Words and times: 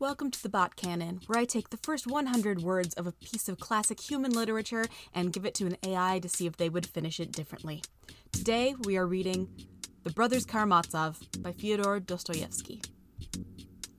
Welcome 0.00 0.30
to 0.30 0.40
the 0.40 0.48
Bot 0.48 0.76
Canon, 0.76 1.22
where 1.26 1.40
I 1.40 1.44
take 1.44 1.70
the 1.70 1.76
first 1.76 2.06
100 2.06 2.62
words 2.62 2.94
of 2.94 3.08
a 3.08 3.12
piece 3.12 3.48
of 3.48 3.58
classic 3.58 3.98
human 3.98 4.30
literature 4.30 4.84
and 5.12 5.32
give 5.32 5.44
it 5.44 5.54
to 5.54 5.66
an 5.66 5.76
AI 5.82 6.20
to 6.20 6.28
see 6.28 6.46
if 6.46 6.56
they 6.56 6.68
would 6.68 6.86
finish 6.86 7.18
it 7.18 7.32
differently. 7.32 7.82
Today, 8.30 8.76
we 8.84 8.96
are 8.96 9.08
reading 9.08 9.48
The 10.04 10.10
Brothers 10.10 10.46
Karamazov 10.46 11.18
by 11.42 11.50
Fyodor 11.50 11.98
Dostoevsky. 11.98 12.80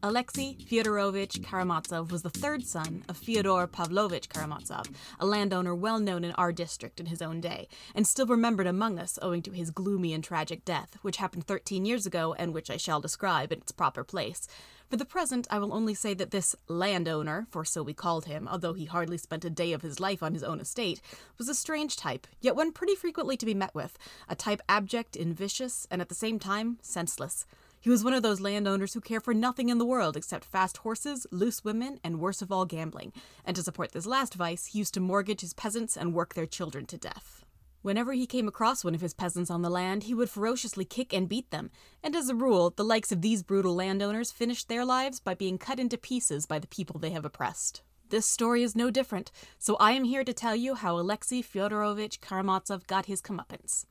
Alexei 0.01 0.55
Fyodorovich 0.55 1.43
Karamazov 1.43 2.09
was 2.13 2.21
the 2.21 2.29
third 2.29 2.65
son 2.65 3.03
of 3.09 3.17
Fyodor 3.17 3.67
Pavlovich 3.67 4.29
Karamazov, 4.29 4.85
a 5.19 5.25
landowner 5.25 5.75
well 5.75 5.99
known 5.99 6.23
in 6.23 6.31
our 6.33 6.53
district 6.53 7.01
in 7.01 7.07
his 7.07 7.21
own 7.21 7.41
day, 7.41 7.67
and 7.93 8.07
still 8.07 8.25
remembered 8.25 8.67
among 8.67 8.97
us 8.97 9.19
owing 9.21 9.41
to 9.41 9.51
his 9.51 9.69
gloomy 9.69 10.13
and 10.13 10.23
tragic 10.23 10.63
death, 10.63 10.97
which 11.01 11.17
happened 11.17 11.45
13 11.45 11.83
years 11.83 12.05
ago 12.05 12.33
and 12.39 12.53
which 12.53 12.69
I 12.69 12.77
shall 12.77 13.01
describe 13.01 13.51
in 13.51 13.59
its 13.59 13.73
proper 13.73 14.05
place. 14.05 14.47
For 14.89 14.97
the 14.97 15.05
present, 15.05 15.45
I 15.51 15.59
will 15.59 15.71
only 15.71 15.93
say 15.93 16.15
that 16.15 16.31
this 16.31 16.55
landowner, 16.67 17.45
for 17.51 17.63
so 17.63 17.83
we 17.83 17.93
called 17.93 18.25
him, 18.25 18.47
although 18.47 18.73
he 18.73 18.85
hardly 18.85 19.19
spent 19.19 19.45
a 19.45 19.49
day 19.51 19.71
of 19.71 19.83
his 19.83 19.99
life 19.99 20.23
on 20.23 20.33
his 20.33 20.43
own 20.43 20.59
estate, 20.59 20.99
was 21.37 21.47
a 21.47 21.53
strange 21.53 21.95
type, 21.95 22.25
yet 22.41 22.55
one 22.55 22.71
pretty 22.71 22.95
frequently 22.95 23.37
to 23.37 23.45
be 23.45 23.53
met 23.53 23.75
with, 23.75 23.99
a 24.27 24.35
type 24.35 24.61
abject 24.67 25.15
and 25.15 25.37
vicious, 25.37 25.85
and 25.91 26.01
at 26.01 26.09
the 26.09 26.15
same 26.15 26.39
time 26.39 26.79
senseless. 26.81 27.45
He 27.79 27.91
was 27.91 28.03
one 28.03 28.15
of 28.15 28.23
those 28.23 28.41
landowners 28.41 28.95
who 28.95 28.99
care 28.99 29.21
for 29.21 29.35
nothing 29.35 29.69
in 29.69 29.77
the 29.77 29.85
world 29.85 30.17
except 30.17 30.43
fast 30.43 30.77
horses, 30.77 31.27
loose 31.29 31.63
women, 31.63 31.99
and 32.03 32.19
worst 32.19 32.41
of 32.41 32.51
all, 32.51 32.65
gambling. 32.65 33.13
And 33.45 33.55
to 33.55 33.61
support 33.61 33.91
this 33.91 34.07
last 34.07 34.33
vice, 34.33 34.65
he 34.65 34.79
used 34.79 34.95
to 34.95 34.99
mortgage 34.99 35.41
his 35.41 35.53
peasants 35.53 35.97
and 35.97 36.15
work 36.15 36.33
their 36.33 36.47
children 36.47 36.87
to 36.87 36.97
death. 36.97 37.45
Whenever 37.81 38.13
he 38.13 38.27
came 38.27 38.47
across 38.47 38.83
one 38.83 38.95
of 38.95 39.01
his 39.01 39.13
peasants 39.13 39.49
on 39.49 39.61
the 39.61 39.69
land, 39.69 40.03
he 40.03 40.13
would 40.13 40.29
ferociously 40.29 40.85
kick 40.85 41.13
and 41.13 41.29
beat 41.29 41.49
them, 41.51 41.71
and 42.03 42.15
as 42.15 42.29
a 42.29 42.35
rule, 42.35 42.71
the 42.71 42.83
likes 42.83 43.11
of 43.11 43.21
these 43.21 43.43
brutal 43.43 43.73
landowners 43.73 44.31
finished 44.31 44.67
their 44.67 44.83
lives 44.83 45.19
by 45.19 45.33
being 45.33 45.57
cut 45.57 45.79
into 45.79 45.97
pieces 45.97 46.45
by 46.45 46.59
the 46.59 46.67
people 46.67 46.99
they 46.99 47.11
have 47.11 47.25
oppressed. 47.25 47.81
This 48.09 48.25
story 48.25 48.63
is 48.63 48.75
no 48.75 48.89
different, 48.89 49.31
so 49.57 49.75
I 49.77 49.91
am 49.91 50.03
here 50.03 50.23
to 50.23 50.33
tell 50.33 50.55
you 50.55 50.75
how 50.75 50.97
Alexei 50.97 51.41
Fyodorovich 51.41 52.19
Karamazov 52.21 52.87
got 52.87 53.05
his 53.05 53.21
comeuppance. 53.21 53.85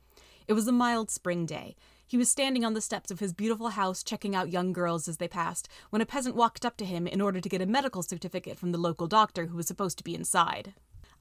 It 0.47 0.55
was 0.55 0.66
a 0.66 0.72
mild 0.72 1.11
spring 1.11 1.47
day, 1.47 1.77
he 2.09 2.16
was 2.16 2.31
standing 2.31 2.64
on 2.64 2.72
the 2.72 2.81
steps 2.81 3.11
of 3.11 3.20
his 3.20 3.34
beautiful 3.34 3.69
house 3.69 4.03
checking 4.03 4.34
out 4.34 4.50
young 4.50 4.72
girls 4.72 5.09
as 5.09 5.19
they 5.19 5.28
passed 5.28 5.69
when 5.91 6.00
a 6.00 6.06
peasant 6.06 6.34
walked 6.34 6.64
up 6.64 6.78
to 6.78 6.86
him 6.86 7.06
in 7.06 7.20
order 7.20 7.39
to 7.39 7.48
get 7.50 7.61
a 7.61 7.66
medical 7.66 8.03
certificate 8.03 8.59
from 8.59 8.72
the 8.72 8.78
local 8.78 9.06
doctor 9.06 9.47
who 9.47 9.56
was 9.59 9.66
supposed 9.66 9.98
to 9.98 10.05
be 10.05 10.14
inside. 10.14 10.72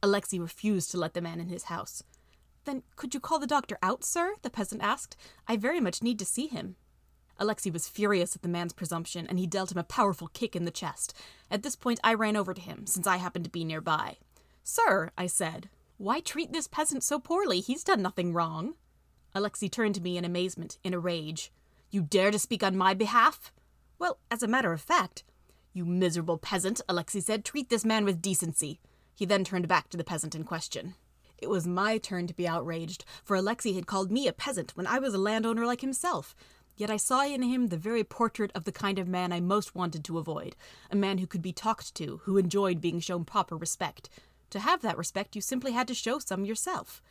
Alexei 0.01 0.39
refused 0.39 0.89
to 0.91 0.97
let 0.97 1.13
the 1.13 1.19
man 1.19 1.41
in 1.41 1.49
his 1.49 1.63
house. 1.63 2.03
Then 2.67 2.83
could 2.97 3.13
you 3.13 3.21
call 3.21 3.39
the 3.39 3.47
doctor 3.47 3.77
out, 3.81 4.03
sir? 4.03 4.35
the 4.41 4.49
peasant 4.49 4.83
asked. 4.83 5.15
I 5.47 5.55
very 5.55 5.79
much 5.79 6.03
need 6.03 6.19
to 6.19 6.25
see 6.25 6.47
him. 6.47 6.75
Alexei 7.39 7.69
was 7.69 7.87
furious 7.87 8.35
at 8.35 8.41
the 8.41 8.49
man's 8.49 8.73
presumption, 8.73 9.25
and 9.25 9.39
he 9.39 9.47
dealt 9.47 9.71
him 9.71 9.77
a 9.77 9.83
powerful 9.83 10.27
kick 10.27 10.53
in 10.53 10.65
the 10.65 10.69
chest. 10.69 11.13
At 11.49 11.63
this 11.63 11.77
point, 11.77 12.01
I 12.03 12.13
ran 12.13 12.35
over 12.35 12.53
to 12.53 12.59
him, 12.59 12.85
since 12.85 13.07
I 13.07 13.17
happened 13.17 13.45
to 13.45 13.49
be 13.49 13.63
nearby. 13.63 14.17
Sir, 14.65 15.11
I 15.17 15.27
said, 15.27 15.69
why 15.97 16.19
treat 16.19 16.51
this 16.51 16.67
peasant 16.67 17.03
so 17.03 17.19
poorly? 17.19 17.61
He's 17.61 17.85
done 17.85 18.01
nothing 18.01 18.33
wrong. 18.33 18.73
Alexei 19.33 19.69
turned 19.69 19.95
to 19.95 20.01
me 20.01 20.17
in 20.17 20.25
amazement, 20.25 20.77
in 20.83 20.93
a 20.93 20.99
rage. 20.99 21.53
You 21.89 22.01
dare 22.01 22.31
to 22.31 22.39
speak 22.39 22.63
on 22.63 22.75
my 22.75 22.93
behalf? 22.93 23.53
Well, 23.97 24.19
as 24.29 24.43
a 24.43 24.47
matter 24.47 24.73
of 24.73 24.81
fact. 24.81 25.23
You 25.71 25.85
miserable 25.85 26.37
peasant, 26.37 26.81
Alexei 26.89 27.21
said, 27.21 27.45
treat 27.45 27.69
this 27.69 27.85
man 27.85 28.03
with 28.03 28.21
decency. 28.21 28.81
He 29.15 29.23
then 29.25 29.45
turned 29.45 29.69
back 29.69 29.87
to 29.89 29.95
the 29.95 30.03
peasant 30.03 30.35
in 30.35 30.43
question. 30.43 30.95
It 31.37 31.49
was 31.49 31.67
my 31.67 31.97
turn 31.97 32.27
to 32.27 32.33
be 32.33 32.47
outraged, 32.47 33.05
for 33.23 33.35
Alexei 33.35 33.73
had 33.73 33.85
called 33.85 34.11
me 34.11 34.27
a 34.27 34.33
peasant 34.33 34.71
when 34.75 34.87
I 34.87 34.99
was 34.99 35.13
a 35.13 35.19
landowner 35.19 35.65
like 35.65 35.81
himself. 35.81 36.35
Yet 36.75 36.89
I 36.91 36.97
saw 36.97 37.23
in 37.25 37.41
him 37.41 37.67
the 37.67 37.77
very 37.77 38.03
portrait 38.03 38.51
of 38.53 38.63
the 38.63 38.71
kind 38.71 38.99
of 38.99 39.07
man 39.07 39.31
I 39.31 39.39
most 39.39 39.75
wanted 39.75 40.03
to 40.05 40.17
avoid 40.17 40.55
a 40.91 40.95
man 40.95 41.17
who 41.17 41.27
could 41.27 41.41
be 41.41 41.51
talked 41.51 41.95
to, 41.95 42.21
who 42.23 42.37
enjoyed 42.37 42.81
being 42.81 42.99
shown 42.99 43.25
proper 43.25 43.55
respect. 43.55 44.09
To 44.51 44.59
have 44.59 44.81
that 44.81 44.97
respect, 44.97 45.35
you 45.35 45.41
simply 45.41 45.71
had 45.71 45.87
to 45.87 45.93
show 45.93 46.19
some 46.19 46.45
yourself. 46.45 47.01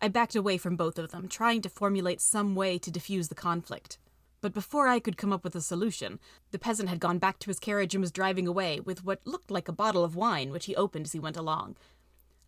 I 0.00 0.08
backed 0.08 0.34
away 0.34 0.58
from 0.58 0.76
both 0.76 0.98
of 0.98 1.12
them, 1.12 1.28
trying 1.28 1.62
to 1.62 1.68
formulate 1.68 2.20
some 2.20 2.56
way 2.56 2.78
to 2.78 2.90
diffuse 2.90 3.28
the 3.28 3.36
conflict. 3.36 3.98
But 4.40 4.52
before 4.52 4.88
I 4.88 4.98
could 4.98 5.16
come 5.16 5.32
up 5.32 5.44
with 5.44 5.54
a 5.54 5.60
solution, 5.60 6.18
the 6.50 6.58
peasant 6.58 6.88
had 6.88 6.98
gone 6.98 7.18
back 7.18 7.38
to 7.38 7.46
his 7.46 7.60
carriage 7.60 7.94
and 7.94 8.02
was 8.02 8.10
driving 8.10 8.48
away 8.48 8.80
with 8.80 9.04
what 9.04 9.24
looked 9.24 9.52
like 9.52 9.68
a 9.68 9.72
bottle 9.72 10.02
of 10.02 10.16
wine, 10.16 10.50
which 10.50 10.66
he 10.66 10.74
opened 10.74 11.06
as 11.06 11.12
he 11.12 11.20
went 11.20 11.36
along. 11.36 11.76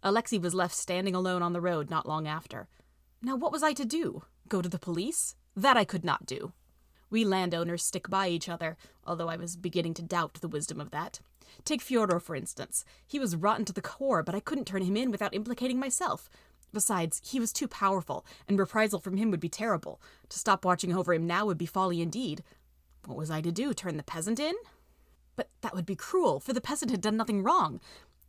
Alexei 0.06 0.37
was 0.37 0.54
left 0.54 0.75
standing 0.75 1.15
alone 1.15 1.42
on 1.42 1.54
the 1.54 1.62
road 1.62 1.88
not 1.88 2.06
long 2.06 2.28
after. 2.28 2.69
Now, 3.22 3.37
what 3.37 3.50
was 3.50 3.62
I 3.62 3.72
to 3.72 3.87
do? 3.87 4.25
Go 4.50 4.60
to 4.60 4.69
the 4.69 4.78
police? 4.78 5.34
That 5.56 5.78
I 5.78 5.87
could 5.87 6.04
not 6.04 6.26
do. 6.26 6.53
We 7.09 7.25
landowners 7.25 7.82
stick 7.82 8.10
by 8.10 8.28
each 8.28 8.47
other, 8.47 8.76
although 9.06 9.31
I 9.31 9.37
was 9.37 9.56
beginning 9.56 9.94
to 9.94 10.03
doubt 10.03 10.34
the 10.34 10.48
wisdom 10.48 10.78
of 10.78 10.91
that. 10.91 11.20
Take 11.64 11.81
Fyodor, 11.81 12.20
for 12.20 12.37
instance. 12.37 12.84
He 13.06 13.19
was 13.19 13.34
rotten 13.34 13.64
to 13.64 13.72
the 13.72 13.81
core, 13.81 14.22
but 14.22 14.34
I 14.34 14.41
couldn't 14.41 14.66
turn 14.66 14.82
him 14.82 14.97
in 14.97 15.10
without 15.10 15.32
implicating 15.32 15.78
myself. 15.78 16.28
Besides, 16.70 17.22
he 17.25 17.41
was 17.41 17.53
too 17.53 17.69
powerful, 17.69 18.26
and 18.47 18.59
reprisal 18.59 19.00
from 19.00 19.16
him 19.16 19.31
would 19.31 19.41
be 19.41 19.48
terrible. 19.48 20.03
To 20.28 20.38
stop 20.38 20.66
watching 20.66 20.94
over 20.94 21.14
him 21.14 21.26
now 21.26 21.47
would 21.47 21.56
be 21.56 21.66
folly 21.66 22.03
indeed. 22.03 22.43
What 23.06 23.16
was 23.16 23.31
I 23.31 23.41
to 23.41 23.53
do? 23.53 23.72
Turn 23.72 23.97
the 23.97 24.03
peasant 24.03 24.38
in? 24.38 24.54
But 25.37 25.48
that 25.62 25.75
would 25.75 25.87
be 25.87 25.97
cruel, 25.97 26.41
for 26.41 26.53
the 26.53 26.60
peasant 26.60 26.91
had 26.91 27.00
done 27.00 27.16
nothing 27.16 27.43
wrong. 27.43 27.81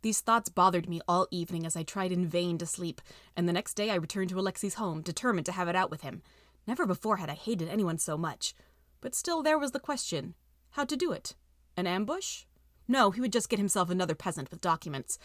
These 0.06 0.20
thoughts 0.20 0.48
bothered 0.48 0.88
me 0.88 1.00
all 1.08 1.26
evening 1.32 1.66
as 1.66 1.74
I 1.74 1.82
tried 1.82 2.12
in 2.12 2.28
vain 2.28 2.58
to 2.58 2.64
sleep, 2.66 3.00
and 3.36 3.48
the 3.48 3.52
next 3.52 3.74
day 3.74 3.90
I 3.90 3.96
returned 3.96 4.30
to 4.30 4.38
Alexei's 4.38 4.74
home, 4.74 5.02
determined 5.02 5.46
to 5.46 5.50
have 5.52 5.66
it 5.66 5.74
out 5.74 5.90
with 5.90 6.02
him. 6.02 6.22
Never 6.64 6.86
before 6.86 7.16
had 7.16 7.28
I 7.28 7.34
hated 7.34 7.68
anyone 7.68 7.98
so 7.98 8.16
much. 8.16 8.54
But 9.00 9.16
still 9.16 9.42
there 9.42 9.58
was 9.58 9.72
the 9.72 9.80
question 9.80 10.36
how 10.70 10.84
to 10.84 10.96
do 10.96 11.10
it? 11.10 11.34
An 11.76 11.88
ambush? 11.88 12.44
No, 12.86 13.10
he 13.10 13.20
would 13.20 13.32
just 13.32 13.48
get 13.48 13.58
himself 13.58 13.90
another 13.90 14.14
peasant 14.14 14.48
with 14.52 14.60
documents. 14.60 15.18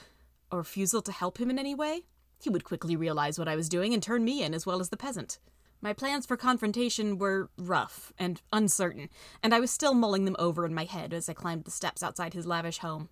A 0.51 0.57
refusal 0.57 1.03
to 1.03 1.11
help 1.11 1.37
him 1.37 1.51
in 1.51 1.59
any 1.59 1.75
way? 1.75 2.07
He 2.41 2.49
would 2.49 2.63
quickly 2.63 2.95
realize 2.95 3.37
what 3.37 3.47
I 3.47 3.55
was 3.55 3.69
doing 3.69 3.93
and 3.93 4.01
turn 4.01 4.25
me 4.25 4.41
in 4.41 4.55
as 4.55 4.65
well 4.65 4.79
as 4.79 4.89
the 4.89 4.97
peasant. 4.97 5.37
My 5.79 5.93
plans 5.93 6.25
for 6.25 6.37
confrontation 6.37 7.19
were 7.19 7.51
rough 7.55 8.11
and 8.17 8.41
uncertain, 8.51 9.09
and 9.43 9.53
I 9.53 9.59
was 9.59 9.69
still 9.69 9.93
mulling 9.93 10.25
them 10.25 10.35
over 10.39 10.65
in 10.65 10.73
my 10.73 10.85
head 10.85 11.13
as 11.13 11.29
I 11.29 11.33
climbed 11.33 11.65
the 11.65 11.69
steps 11.69 12.01
outside 12.01 12.33
his 12.33 12.47
lavish 12.47 12.79
home. 12.79 13.09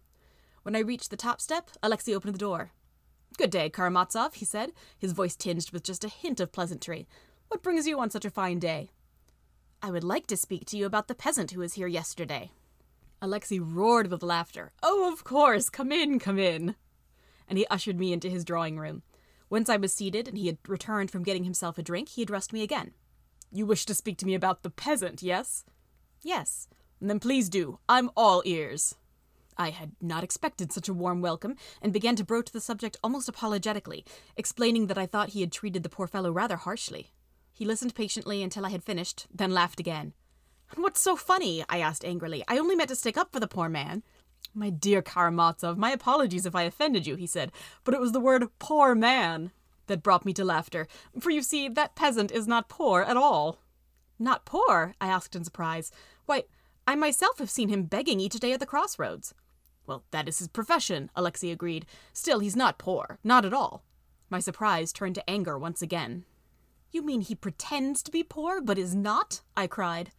When 0.64 0.75
I 0.75 0.80
reached 0.80 1.09
the 1.09 1.18
top 1.18 1.42
step, 1.42 1.70
Alexei 1.81 2.14
opened 2.14 2.36
the 2.36 2.40
door. 2.40 2.72
Good 3.38 3.52
day, 3.52 3.70
Karamazov, 3.70 4.36
he 4.36 4.46
said, 4.46 4.72
his 4.97 5.14
voice 5.14 5.36
tinged 5.36 5.72
with 5.72 5.84
just 5.84 6.03
a 6.03 6.09
hint 6.09 6.40
of 6.40 6.52
pleasantry. 6.52 7.08
What 7.47 7.64
brings 7.64 7.88
you 7.88 8.00
on 8.00 8.09
such 8.09 8.25
a 8.25 8.30
fine 8.30 8.59
day? 8.59 8.92
I 9.81 9.92
would 9.92 10.03
like 10.03 10.28
to 10.28 10.38
speak 10.38 10.66
to 10.66 10.78
you 10.78 10.86
about 10.86 11.08
the 11.08 11.16
peasant 11.16 11.52
who 11.52 11.62
was 11.62 11.75
here 11.75 11.88
yesterday. 11.88 12.52
Alexei 13.22 13.59
roared 13.59 14.12
with 14.12 14.24
laughter. 14.24 14.72
Oh, 14.84 15.12
of 15.12 15.24
course, 15.24 15.69
come 15.69 15.92
in, 15.92 16.19
come 16.19 16.38
in. 16.38 16.75
And 17.48 17.58
he 17.58 17.66
ushered 17.68 17.98
me 17.98 18.12
into 18.12 18.30
his 18.30 18.46
drawing 18.46 18.78
room. 18.78 19.03
Once 19.50 19.69
I 19.69 19.78
was 19.78 19.94
seated 19.94 20.28
and 20.28 20.38
he 20.38 20.48
had 20.48 20.58
returned 20.68 21.09
from 21.09 21.24
getting 21.24 21.44
himself 21.44 21.78
a 21.78 21.81
drink, 21.81 22.09
he 22.09 22.22
addressed 22.22 22.53
me 22.53 22.62
again. 22.62 22.92
You 23.52 23.66
wish 23.66 23.86
to 23.86 23.96
speak 23.96 24.18
to 24.19 24.25
me 24.25 24.36
about 24.36 24.64
the 24.64 24.69
peasant, 24.69 25.24
yes? 25.24 25.64
Yes. 26.22 26.68
Then 27.02 27.19
please 27.19 27.50
do. 27.50 27.80
I'm 27.88 28.12
all 28.16 28.44
ears. 28.46 28.96
I 29.59 29.72
had 29.72 29.92
not 30.02 30.24
expected 30.24 30.72
such 30.72 30.88
a 30.88 30.94
warm 30.94 31.22
welcome, 31.22 31.58
and 31.81 31.92
began 31.92 32.16
to 32.16 32.24
broach 32.24 32.52
the 32.52 32.62
subject 32.62 32.96
almost 33.03 33.28
apologetically, 33.28 34.06
explaining 34.38 34.88
that 34.88 34.97
I 34.97 35.06
thought 35.06 35.30
he 35.30 35.42
had 35.42 35.52
treated 35.52 35.84
the 35.84 35.90
poor 35.90 36.08
fellow 36.08 36.31
rather 36.31 36.56
harshly. 36.56 37.12
He 37.52 37.66
listened 37.66 37.94
patiently 37.94 38.42
until 38.42 38.66
I 38.66 38.69
had 38.69 38.86
finished, 38.86 39.28
then 39.30 39.53
laughed 39.53 39.81
again. 39.81 40.14
What's 40.75 41.02
so 41.02 41.18
funny? 41.18 41.66
I 41.68 41.80
asked 41.80 42.06
angrily. 42.06 42.42
I 42.48 42.58
only 42.58 42.75
meant 42.75 42.90
to 42.90 42.96
stick 42.96 43.18
up 43.18 43.34
for 43.34 43.42
the 43.42 43.48
poor 43.48 43.68
man. 43.68 44.03
My 44.53 44.69
dear 44.69 45.02
Karamazov, 45.02 45.78
my 45.78 45.92
apologies 45.92 46.46
if 46.46 46.56
I 46.56 46.64
offended 46.64 47.06
you, 47.06 47.16
he 47.16 47.28
said, 47.28 47.52
but 47.84 47.94
it 47.94 48.00
was 48.00 48.14
the 48.14 48.19
word 48.19 48.48
poor 48.59 48.96
man 48.96 49.52
that 49.88 50.03
brought 50.03 50.25
me 50.25 50.34
to 50.34 50.46
laughter, 50.46 50.88
for 51.19 51.31
you 51.31 51.42
see, 51.42 51.68
that 51.68 51.96
peasant 51.96 52.31
is 52.31 52.48
not 52.48 52.69
poor 52.69 53.02
at 53.02 53.18
all. 53.18 53.59
Not 54.18 54.46
poor? 54.46 54.96
I 55.02 55.08
asked 55.08 55.36
in 55.36 55.44
surprise. 55.44 55.92
Why, 56.25 56.46
I 56.88 56.96
myself 56.96 57.40
have 57.40 57.50
seen 57.50 57.69
him 57.69 57.84
begging 57.84 58.19
each 58.19 58.40
day 58.40 58.53
at 58.53 58.59
the 58.59 58.66
crossroads. 58.66 59.34
Well, 59.90 60.04
that 60.12 60.28
is 60.28 60.38
his 60.38 60.48
profession, 60.48 61.10
Alexei 61.16 61.50
agreed. 61.50 61.88
Still, 62.13 62.42
he's 62.42 62.56
not 62.56 62.78
poor, 62.78 63.18
not 63.24 63.44
at 63.44 63.56
all. 63.56 63.84
My 64.30 64.40
surprise 64.40 64.94
turned 64.94 65.16
to 65.16 65.28
anger 65.28 65.58
once 65.58 65.81
again. 65.81 66.25
You 66.92 67.02
mean 67.02 67.22
he 67.22 67.34
pretends 67.34 68.04
to 68.04 68.12
be 68.12 68.22
poor, 68.22 68.62
but 68.62 68.78
is 68.78 68.94
not? 68.94 69.42
I 69.58 69.66
cried. 69.66 70.12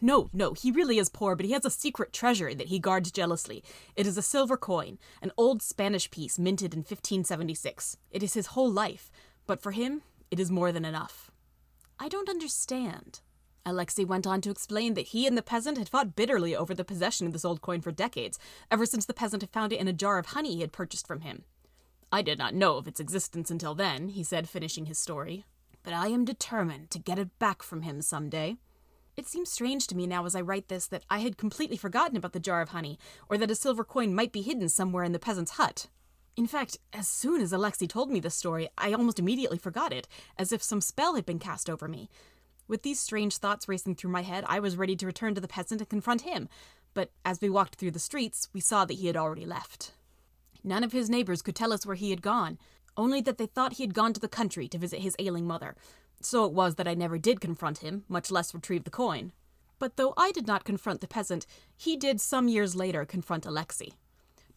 No, 0.00 0.30
no, 0.32 0.52
he 0.52 0.70
really 0.70 0.98
is 0.98 1.08
poor, 1.08 1.34
but 1.34 1.46
he 1.46 1.50
has 1.50 1.64
a 1.64 1.70
secret 1.70 2.12
treasure 2.12 2.54
that 2.54 2.68
he 2.68 2.78
guards 2.78 3.10
jealously. 3.10 3.64
It 3.96 4.06
is 4.06 4.16
a 4.16 4.22
silver 4.22 4.56
coin, 4.56 5.00
an 5.20 5.32
old 5.36 5.62
Spanish 5.62 6.08
piece 6.12 6.38
minted 6.38 6.72
in 6.72 6.82
1576. 6.82 7.96
It 8.12 8.22
is 8.22 8.34
his 8.34 8.46
whole 8.46 8.70
life, 8.70 9.10
but 9.48 9.60
for 9.60 9.72
him, 9.72 10.02
it 10.30 10.38
is 10.38 10.48
more 10.48 10.70
than 10.70 10.84
enough. 10.84 11.32
I 11.98 12.06
don't 12.06 12.28
understand. 12.28 13.18
Alexei 13.68 14.04
went 14.04 14.26
on 14.26 14.40
to 14.40 14.50
explain 14.50 14.94
that 14.94 15.08
he 15.08 15.26
and 15.26 15.36
the 15.36 15.42
peasant 15.42 15.78
had 15.78 15.88
fought 15.88 16.16
bitterly 16.16 16.56
over 16.56 16.74
the 16.74 16.84
possession 16.84 17.26
of 17.26 17.32
this 17.32 17.44
old 17.44 17.60
coin 17.60 17.80
for 17.80 17.92
decades, 17.92 18.38
ever 18.70 18.86
since 18.86 19.04
the 19.06 19.14
peasant 19.14 19.42
had 19.42 19.50
found 19.50 19.72
it 19.72 19.80
in 19.80 19.88
a 19.88 19.92
jar 19.92 20.18
of 20.18 20.26
honey 20.26 20.54
he 20.54 20.60
had 20.62 20.72
purchased 20.72 21.06
from 21.06 21.20
him. 21.20 21.44
I 22.10 22.22
did 22.22 22.38
not 22.38 22.54
know 22.54 22.76
of 22.76 22.88
its 22.88 23.00
existence 23.00 23.50
until 23.50 23.74
then, 23.74 24.08
he 24.08 24.24
said, 24.24 24.48
finishing 24.48 24.86
his 24.86 24.98
story. 24.98 25.44
But 25.82 25.92
I 25.92 26.08
am 26.08 26.24
determined 26.24 26.90
to 26.90 26.98
get 26.98 27.18
it 27.18 27.38
back 27.38 27.62
from 27.62 27.82
him 27.82 28.00
some 28.00 28.28
day. 28.28 28.56
It 29.16 29.26
seems 29.26 29.50
strange 29.50 29.86
to 29.88 29.96
me 29.96 30.06
now 30.06 30.24
as 30.24 30.34
I 30.34 30.40
write 30.40 30.68
this 30.68 30.86
that 30.86 31.04
I 31.10 31.18
had 31.18 31.36
completely 31.36 31.76
forgotten 31.76 32.16
about 32.16 32.32
the 32.32 32.40
jar 32.40 32.62
of 32.62 32.70
honey, 32.70 32.98
or 33.28 33.36
that 33.36 33.50
a 33.50 33.54
silver 33.54 33.84
coin 33.84 34.14
might 34.14 34.32
be 34.32 34.42
hidden 34.42 34.68
somewhere 34.68 35.04
in 35.04 35.12
the 35.12 35.18
peasant's 35.18 35.52
hut. 35.52 35.88
In 36.36 36.46
fact, 36.46 36.78
as 36.92 37.08
soon 37.08 37.40
as 37.40 37.52
Alexei 37.52 37.88
told 37.88 38.10
me 38.10 38.20
this 38.20 38.36
story, 38.36 38.68
I 38.78 38.92
almost 38.92 39.18
immediately 39.18 39.58
forgot 39.58 39.92
it, 39.92 40.06
as 40.38 40.52
if 40.52 40.62
some 40.62 40.80
spell 40.80 41.16
had 41.16 41.26
been 41.26 41.40
cast 41.40 41.68
over 41.68 41.88
me. 41.88 42.08
With 42.68 42.82
these 42.82 43.00
strange 43.00 43.38
thoughts 43.38 43.66
racing 43.66 43.94
through 43.94 44.10
my 44.10 44.20
head, 44.22 44.44
I 44.46 44.60
was 44.60 44.76
ready 44.76 44.94
to 44.96 45.06
return 45.06 45.34
to 45.34 45.40
the 45.40 45.48
peasant 45.48 45.80
and 45.80 45.88
confront 45.88 46.20
him, 46.20 46.50
but 46.92 47.10
as 47.24 47.40
we 47.40 47.48
walked 47.48 47.76
through 47.76 47.92
the 47.92 47.98
streets, 47.98 48.48
we 48.52 48.60
saw 48.60 48.84
that 48.84 48.98
he 48.98 49.06
had 49.06 49.16
already 49.16 49.46
left. 49.46 49.92
None 50.62 50.84
of 50.84 50.92
his 50.92 51.08
neighbors 51.08 51.40
could 51.40 51.56
tell 51.56 51.72
us 51.72 51.86
where 51.86 51.96
he 51.96 52.10
had 52.10 52.20
gone, 52.20 52.58
only 52.94 53.22
that 53.22 53.38
they 53.38 53.46
thought 53.46 53.74
he 53.74 53.84
had 53.84 53.94
gone 53.94 54.12
to 54.12 54.20
the 54.20 54.28
country 54.28 54.68
to 54.68 54.78
visit 54.78 55.00
his 55.00 55.16
ailing 55.18 55.46
mother. 55.46 55.76
So 56.20 56.44
it 56.44 56.52
was 56.52 56.74
that 56.74 56.88
I 56.88 56.94
never 56.94 57.16
did 57.16 57.40
confront 57.40 57.78
him, 57.78 58.04
much 58.08 58.30
less 58.30 58.52
retrieve 58.52 58.84
the 58.84 58.90
coin. 58.90 59.32
But 59.78 59.96
though 59.96 60.12
I 60.16 60.32
did 60.32 60.46
not 60.46 60.64
confront 60.64 61.00
the 61.00 61.06
peasant, 61.06 61.46
he 61.76 61.96
did 61.96 62.20
some 62.20 62.48
years 62.48 62.74
later 62.74 63.04
confront 63.04 63.46
Alexei. 63.46 63.92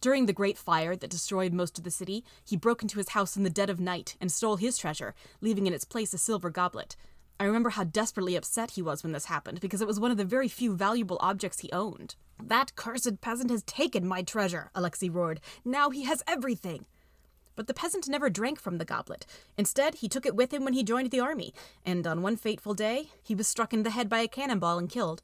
During 0.00 0.26
the 0.26 0.32
great 0.32 0.58
fire 0.58 0.96
that 0.96 1.10
destroyed 1.10 1.52
most 1.52 1.78
of 1.78 1.84
the 1.84 1.90
city, 1.90 2.24
he 2.44 2.56
broke 2.56 2.82
into 2.82 2.98
his 2.98 3.10
house 3.10 3.36
in 3.36 3.44
the 3.44 3.50
dead 3.50 3.70
of 3.70 3.78
night 3.78 4.16
and 4.20 4.32
stole 4.32 4.56
his 4.56 4.76
treasure, 4.76 5.14
leaving 5.40 5.68
in 5.68 5.72
its 5.72 5.84
place 5.84 6.12
a 6.12 6.18
silver 6.18 6.50
goblet. 6.50 6.96
I 7.42 7.46
remember 7.46 7.70
how 7.70 7.82
desperately 7.82 8.36
upset 8.36 8.70
he 8.70 8.82
was 8.82 9.02
when 9.02 9.10
this 9.10 9.24
happened, 9.24 9.58
because 9.58 9.80
it 9.80 9.86
was 9.88 9.98
one 9.98 10.12
of 10.12 10.16
the 10.16 10.24
very 10.24 10.46
few 10.46 10.76
valuable 10.76 11.18
objects 11.18 11.58
he 11.58 11.72
owned. 11.72 12.14
That 12.40 12.76
cursed 12.76 13.20
peasant 13.20 13.50
has 13.50 13.64
taken 13.64 14.06
my 14.06 14.22
treasure, 14.22 14.70
Alexei 14.76 15.08
roared. 15.08 15.40
Now 15.64 15.90
he 15.90 16.04
has 16.04 16.22
everything. 16.28 16.84
But 17.56 17.66
the 17.66 17.74
peasant 17.74 18.06
never 18.06 18.30
drank 18.30 18.60
from 18.60 18.78
the 18.78 18.84
goblet. 18.84 19.26
Instead, 19.58 19.96
he 19.96 20.08
took 20.08 20.24
it 20.24 20.36
with 20.36 20.54
him 20.54 20.62
when 20.62 20.74
he 20.74 20.84
joined 20.84 21.10
the 21.10 21.18
army, 21.18 21.52
and 21.84 22.06
on 22.06 22.22
one 22.22 22.36
fateful 22.36 22.74
day, 22.74 23.08
he 23.24 23.34
was 23.34 23.48
struck 23.48 23.72
in 23.72 23.82
the 23.82 23.90
head 23.90 24.08
by 24.08 24.20
a 24.20 24.28
cannonball 24.28 24.78
and 24.78 24.88
killed. 24.88 25.20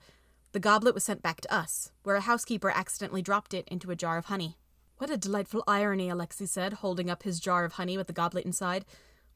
The 0.50 0.58
goblet 0.58 0.94
was 0.94 1.04
sent 1.04 1.22
back 1.22 1.40
to 1.42 1.54
us, 1.54 1.92
where 2.02 2.16
a 2.16 2.20
housekeeper 2.20 2.70
accidentally 2.70 3.22
dropped 3.22 3.54
it 3.54 3.68
into 3.68 3.92
a 3.92 3.96
jar 3.96 4.18
of 4.18 4.24
honey. 4.24 4.56
What 4.96 5.08
a 5.08 5.16
delightful 5.16 5.62
irony, 5.68 6.08
Alexei 6.08 6.46
said, 6.46 6.72
holding 6.72 7.10
up 7.10 7.22
his 7.22 7.38
jar 7.38 7.64
of 7.64 7.74
honey 7.74 7.96
with 7.96 8.08
the 8.08 8.12
goblet 8.12 8.44
inside. 8.44 8.84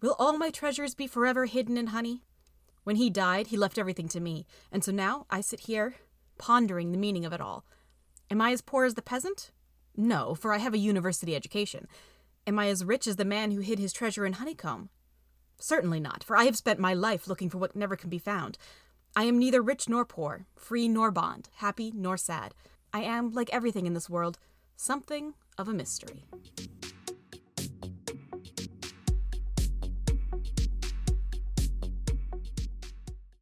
Will 0.00 0.16
all 0.18 0.36
my 0.36 0.50
treasures 0.50 0.96
be 0.96 1.06
forever 1.06 1.46
hidden 1.46 1.78
in 1.78 1.86
honey? 1.86 2.24
When 2.84 2.96
he 2.96 3.10
died, 3.10 3.48
he 3.48 3.56
left 3.56 3.78
everything 3.78 4.08
to 4.08 4.20
me, 4.20 4.46
and 4.70 4.82
so 4.82 4.90
now 4.92 5.26
I 5.30 5.40
sit 5.40 5.60
here, 5.60 5.94
pondering 6.38 6.90
the 6.90 6.98
meaning 6.98 7.24
of 7.24 7.32
it 7.32 7.40
all. 7.40 7.64
Am 8.30 8.40
I 8.40 8.50
as 8.52 8.60
poor 8.60 8.84
as 8.84 8.94
the 8.94 9.02
peasant? 9.02 9.52
No, 9.96 10.34
for 10.34 10.52
I 10.52 10.58
have 10.58 10.74
a 10.74 10.78
university 10.78 11.36
education. 11.36 11.86
Am 12.46 12.58
I 12.58 12.68
as 12.68 12.84
rich 12.84 13.06
as 13.06 13.16
the 13.16 13.24
man 13.24 13.52
who 13.52 13.60
hid 13.60 13.78
his 13.78 13.92
treasure 13.92 14.26
in 14.26 14.34
honeycomb? 14.34 14.88
Certainly 15.58 16.00
not, 16.00 16.24
for 16.24 16.36
I 16.36 16.44
have 16.44 16.56
spent 16.56 16.80
my 16.80 16.92
life 16.92 17.28
looking 17.28 17.48
for 17.48 17.58
what 17.58 17.76
never 17.76 17.94
can 17.94 18.10
be 18.10 18.18
found. 18.18 18.58
I 19.14 19.24
am 19.24 19.38
neither 19.38 19.62
rich 19.62 19.88
nor 19.88 20.04
poor, 20.04 20.46
free 20.56 20.88
nor 20.88 21.12
bond, 21.12 21.50
happy 21.56 21.92
nor 21.94 22.16
sad. 22.16 22.54
I 22.92 23.02
am, 23.02 23.32
like 23.32 23.50
everything 23.52 23.86
in 23.86 23.94
this 23.94 24.10
world, 24.10 24.38
something 24.76 25.34
of 25.56 25.68
a 25.68 25.74
mystery. 25.74 26.24